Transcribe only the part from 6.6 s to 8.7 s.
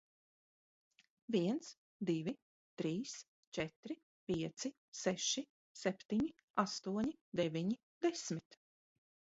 astoņi, deviņi, desmit.